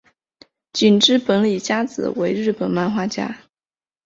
[0.79, 3.37] 井之本理佳子为日本漫画家。